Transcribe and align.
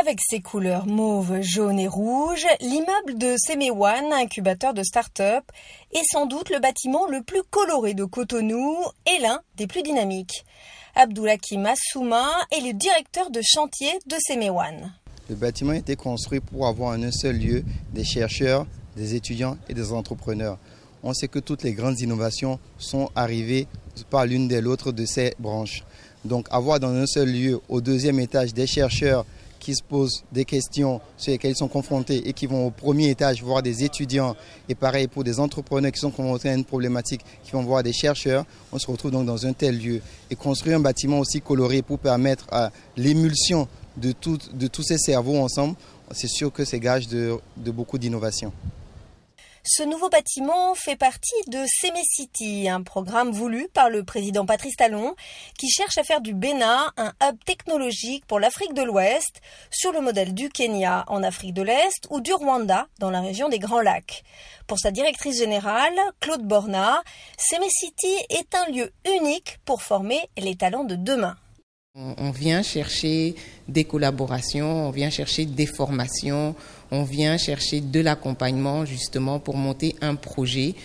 Avec 0.00 0.20
ses 0.20 0.40
couleurs 0.40 0.86
mauve, 0.86 1.40
jaune 1.40 1.80
et 1.80 1.88
rouge, 1.88 2.46
l'immeuble 2.60 3.18
de 3.18 3.34
Semewan, 3.36 4.12
incubateur 4.12 4.72
de 4.72 4.84
start-up, 4.84 5.42
est 5.92 6.04
sans 6.12 6.26
doute 6.26 6.50
le 6.50 6.60
bâtiment 6.60 7.08
le 7.08 7.22
plus 7.22 7.42
coloré 7.50 7.94
de 7.94 8.04
Cotonou 8.04 8.76
et 9.06 9.20
l'un 9.20 9.40
des 9.56 9.66
plus 9.66 9.82
dynamiques. 9.82 10.44
Abdoulaki 10.94 11.58
Massouma 11.58 12.28
est 12.52 12.60
le 12.60 12.74
directeur 12.74 13.30
de 13.30 13.40
chantier 13.42 13.90
de 14.06 14.14
Semewan. 14.24 14.92
Le 15.28 15.34
bâtiment 15.34 15.72
a 15.72 15.76
été 15.76 15.96
construit 15.96 16.40
pour 16.40 16.68
avoir 16.68 16.90
en 16.90 17.02
un 17.02 17.10
seul 17.10 17.36
lieu 17.36 17.64
des 17.92 18.04
chercheurs, 18.04 18.66
des 18.96 19.16
étudiants 19.16 19.56
et 19.68 19.74
des 19.74 19.92
entrepreneurs. 19.92 20.58
On 21.02 21.12
sait 21.12 21.28
que 21.28 21.40
toutes 21.40 21.64
les 21.64 21.72
grandes 21.72 21.98
innovations 22.00 22.60
sont 22.78 23.10
arrivées 23.16 23.66
par 24.10 24.26
l'une 24.26 24.46
des 24.46 24.60
l'autre 24.60 24.92
de 24.92 25.04
ces 25.04 25.34
branches. 25.40 25.82
Donc 26.24 26.46
avoir 26.50 26.78
dans 26.78 26.92
un 26.92 27.06
seul 27.06 27.32
lieu, 27.32 27.60
au 27.68 27.80
deuxième 27.80 28.20
étage, 28.20 28.54
des 28.54 28.66
chercheurs 28.66 29.24
qui 29.58 29.74
se 29.74 29.82
posent 29.82 30.24
des 30.32 30.44
questions 30.44 31.00
sur 31.16 31.32
lesquelles 31.32 31.52
ils 31.52 31.56
sont 31.56 31.68
confrontés 31.68 32.28
et 32.28 32.32
qui 32.32 32.46
vont 32.46 32.66
au 32.66 32.70
premier 32.70 33.10
étage 33.10 33.42
voir 33.42 33.62
des 33.62 33.84
étudiants 33.84 34.36
et 34.68 34.74
pareil 34.74 35.08
pour 35.08 35.24
des 35.24 35.40
entrepreneurs 35.40 35.92
qui 35.92 36.00
sont 36.00 36.10
confrontés 36.10 36.48
à 36.48 36.54
une 36.54 36.64
problématique 36.64 37.20
qui 37.42 37.52
vont 37.52 37.62
voir 37.62 37.82
des 37.82 37.92
chercheurs, 37.92 38.44
on 38.72 38.78
se 38.78 38.90
retrouve 38.90 39.10
donc 39.10 39.26
dans 39.26 39.46
un 39.46 39.52
tel 39.52 39.78
lieu. 39.78 40.00
Et 40.30 40.36
construire 40.36 40.76
un 40.76 40.80
bâtiment 40.80 41.18
aussi 41.18 41.40
coloré 41.40 41.82
pour 41.82 41.98
permettre 41.98 42.46
à 42.50 42.70
l'émulsion 42.96 43.68
de, 43.96 44.12
tous 44.12 44.82
ces 44.82 44.98
cerveaux 44.98 45.38
ensemble, 45.38 45.74
c'est 46.12 46.28
sûr 46.28 46.52
que 46.52 46.64
c'est 46.64 46.80
gage 46.80 47.08
de, 47.08 47.36
de 47.56 47.70
beaucoup 47.70 47.98
d'innovation. 47.98 48.52
Ce 49.70 49.82
nouveau 49.82 50.08
bâtiment 50.08 50.74
fait 50.74 50.96
partie 50.96 51.42
de 51.46 51.58
City, 52.02 52.70
un 52.70 52.82
programme 52.82 53.32
voulu 53.32 53.68
par 53.68 53.90
le 53.90 54.02
président 54.02 54.46
Patrice 54.46 54.76
Talon 54.76 55.14
qui 55.58 55.68
cherche 55.68 55.98
à 55.98 56.04
faire 56.04 56.22
du 56.22 56.32
Bénin 56.32 56.90
un 56.96 57.12
hub 57.22 57.36
technologique 57.44 58.24
pour 58.24 58.40
l'Afrique 58.40 58.72
de 58.72 58.80
l'Ouest 58.80 59.42
sur 59.70 59.92
le 59.92 60.00
modèle 60.00 60.32
du 60.32 60.48
Kenya 60.48 61.04
en 61.08 61.22
Afrique 61.22 61.52
de 61.52 61.60
l'Est 61.60 62.06
ou 62.08 62.22
du 62.22 62.32
Rwanda 62.32 62.88
dans 62.98 63.10
la 63.10 63.20
région 63.20 63.50
des 63.50 63.58
Grands 63.58 63.82
Lacs. 63.82 64.24
Pour 64.66 64.78
sa 64.78 64.90
directrice 64.90 65.36
générale, 65.36 65.98
Claude 66.18 66.44
Borna, 66.44 67.02
City 67.36 68.16
est 68.30 68.54
un 68.54 68.70
lieu 68.70 68.90
unique 69.18 69.58
pour 69.66 69.82
former 69.82 70.30
les 70.38 70.56
talents 70.56 70.84
de 70.84 70.94
demain. 70.94 71.36
On 72.18 72.30
vient 72.30 72.62
chercher 72.62 73.34
des 73.68 73.82
collaborations, 73.82 74.86
on 74.86 74.90
vient 74.90 75.10
chercher 75.10 75.46
des 75.46 75.66
formations, 75.66 76.54
on 76.92 77.02
vient 77.02 77.36
chercher 77.38 77.80
de 77.80 78.00
l'accompagnement 78.00 78.84
justement 78.84 79.40
pour 79.40 79.56
monter 79.56 79.96
un 80.00 80.14
projet 80.14 80.76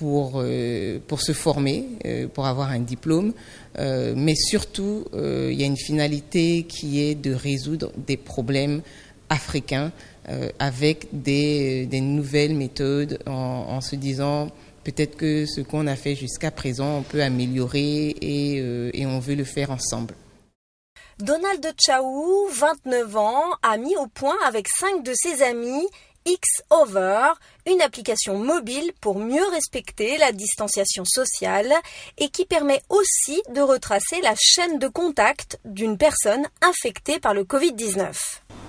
pour, 0.00 0.34
euh, 0.36 0.98
pour 1.06 1.20
se 1.20 1.32
former, 1.32 1.84
euh, 2.06 2.26
pour 2.26 2.46
avoir 2.46 2.70
un 2.70 2.78
diplôme. 2.78 3.34
Euh, 3.78 4.14
mais 4.16 4.34
surtout, 4.34 5.04
il 5.12 5.60
y 5.60 5.62
a 5.62 5.66
une 5.66 5.76
finalité 5.76 6.62
qui 6.62 7.00
est 7.02 7.14
de 7.14 7.34
résoudre 7.34 7.92
des 8.06 8.16
problèmes 8.16 8.80
africains 9.28 9.92
avec 10.58 11.08
des, 11.12 11.88
nouvelles 12.00 12.54
méthodes 12.54 13.18
en, 13.26 13.66
en 13.68 13.80
se 13.80 13.96
disant 13.96 14.48
peut-être 14.84 15.16
que 15.16 15.44
ce 15.46 15.60
qu'on 15.60 15.88
a 15.88 15.96
fait 15.96 16.14
jusqu'à 16.14 16.52
présent, 16.52 16.98
on 16.98 17.02
peut 17.02 17.22
améliorer 17.22 18.14
et, 18.20 18.56
et 18.94 19.06
on 19.06 19.18
veut 19.18 19.34
le 19.34 19.44
faire 19.44 19.72
ensemble. 19.72 20.14
Donald 21.22 21.66
Chaou, 21.78 22.48
29 22.50 23.16
ans, 23.16 23.42
a 23.62 23.76
mis 23.76 23.94
au 23.96 24.06
point 24.06 24.36
avec 24.46 24.68
cinq 24.68 25.02
de 25.04 25.12
ses 25.14 25.42
amis 25.42 25.86
X-Over, 26.24 27.34
une 27.66 27.82
application 27.82 28.38
mobile 28.38 28.92
pour 29.02 29.18
mieux 29.18 29.46
respecter 29.52 30.16
la 30.16 30.32
distanciation 30.32 31.04
sociale 31.04 31.72
et 32.16 32.28
qui 32.28 32.46
permet 32.46 32.80
aussi 32.88 33.42
de 33.54 33.60
retracer 33.60 34.22
la 34.22 34.34
chaîne 34.38 34.78
de 34.78 34.88
contact 34.88 35.58
d'une 35.66 35.98
personne 35.98 36.46
infectée 36.62 37.20
par 37.20 37.34
le 37.34 37.44
Covid-19. 37.44 38.14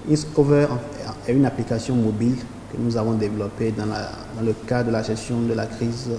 X-Over 0.09 0.67
est 1.27 1.33
une 1.33 1.45
application 1.45 1.95
mobile 1.95 2.37
que 2.71 2.77
nous 2.77 2.97
avons 2.97 3.13
développée 3.13 3.71
dans, 3.71 3.85
le 4.43 4.53
cadre 4.67 4.87
de 4.87 4.93
la 4.93 5.03
gestion 5.03 5.39
de 5.41 5.53
la 5.53 5.67
crise 5.67 6.09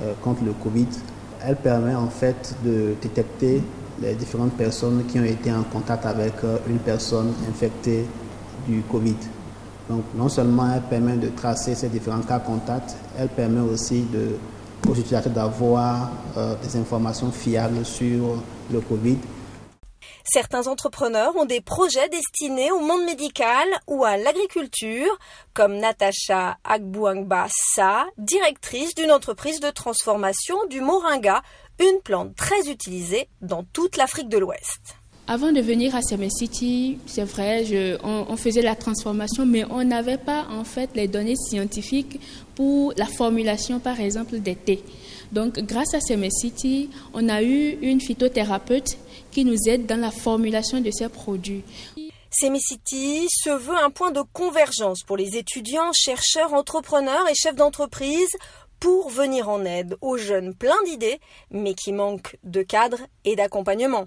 euh, 0.00 0.14
contre 0.22 0.42
le 0.42 0.52
Covid. 0.52 0.88
Elle 1.44 1.56
permet 1.56 1.94
en 1.94 2.08
fait 2.08 2.54
de 2.64 2.94
détecter 3.02 3.62
les 4.00 4.14
différentes 4.14 4.52
personnes 4.52 5.04
qui 5.06 5.18
ont 5.18 5.24
été 5.24 5.52
en 5.52 5.62
contact 5.62 6.06
avec 6.06 6.34
euh, 6.44 6.58
une 6.68 6.78
personne 6.78 7.32
infectée 7.48 8.06
du 8.66 8.82
Covid. 8.82 9.16
Donc 9.88 10.04
non 10.14 10.28
seulement 10.28 10.68
elle 10.74 10.82
permet 10.82 11.16
de 11.16 11.28
tracer 11.28 11.74
ces 11.74 11.88
différents 11.88 12.20
cas 12.20 12.38
contacts, 12.38 12.96
elle 13.18 13.28
permet 13.28 13.60
aussi 13.60 14.02
de, 14.02 14.36
aux 14.88 14.94
utilisateurs 14.94 15.32
d'avoir 15.32 16.10
euh, 16.36 16.54
des 16.62 16.78
informations 16.78 17.30
fiables 17.30 17.84
sur 17.84 18.36
le 18.72 18.80
Covid. 18.80 19.18
Certains 20.24 20.66
entrepreneurs 20.66 21.36
ont 21.36 21.44
des 21.44 21.60
projets 21.60 22.08
destinés 22.08 22.70
au 22.72 22.80
monde 22.80 23.04
médical 23.04 23.66
ou 23.86 24.04
à 24.04 24.16
l'agriculture, 24.16 25.18
comme 25.54 25.76
Natacha 25.78 26.58
Agbouangba 26.64 27.46
Sa, 27.74 28.06
directrice 28.18 28.94
d'une 28.94 29.12
entreprise 29.12 29.60
de 29.60 29.70
transformation 29.70 30.56
du 30.68 30.80
moringa, 30.80 31.42
une 31.78 32.00
plante 32.02 32.34
très 32.36 32.68
utilisée 32.68 33.28
dans 33.40 33.64
toute 33.64 33.96
l'Afrique 33.96 34.28
de 34.28 34.38
l'Ouest. 34.38 34.96
Avant 35.32 35.52
de 35.52 35.60
venir 35.60 35.94
à 35.94 36.00
City, 36.02 36.98
c'est 37.06 37.22
vrai, 37.22 37.64
on, 38.02 38.36
faisait 38.36 38.62
la 38.62 38.74
transformation, 38.74 39.46
mais 39.46 39.64
on 39.70 39.84
n'avait 39.84 40.18
pas 40.18 40.48
en 40.50 40.64
fait 40.64 40.90
les 40.96 41.06
données 41.06 41.36
scientifiques 41.36 42.20
pour 42.56 42.92
la 42.96 43.06
formulation, 43.06 43.78
par 43.78 44.00
exemple, 44.00 44.40
des 44.40 44.56
thés. 44.56 44.82
Donc, 45.32 45.58
grâce 45.60 45.94
à 45.94 46.00
City, 46.00 46.90
on 47.14 47.28
a 47.28 47.42
eu 47.42 47.78
une 47.82 48.00
phytothérapeute 48.00 48.98
qui 49.30 49.44
nous 49.44 49.68
aide 49.68 49.86
dans 49.86 50.00
la 50.00 50.10
formulation 50.10 50.80
de 50.80 50.90
ces 50.90 51.08
produits. 51.08 51.62
Semicity 52.30 53.26
se 53.28 53.50
veut 53.50 53.76
un 53.76 53.90
point 53.90 54.12
de 54.12 54.22
convergence 54.32 55.02
pour 55.02 55.16
les 55.16 55.36
étudiants, 55.36 55.90
chercheurs, 55.92 56.54
entrepreneurs 56.54 57.28
et 57.28 57.34
chefs 57.34 57.56
d'entreprise 57.56 58.30
pour 58.78 59.10
venir 59.10 59.48
en 59.48 59.64
aide 59.64 59.96
aux 60.00 60.16
jeunes 60.16 60.54
pleins 60.54 60.82
d'idées, 60.86 61.20
mais 61.50 61.74
qui 61.74 61.92
manquent 61.92 62.36
de 62.44 62.62
cadre 62.62 62.98
et 63.24 63.36
d'accompagnement. 63.36 64.06